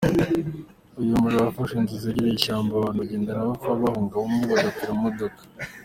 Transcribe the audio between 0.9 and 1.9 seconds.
Uyu muriro wafashe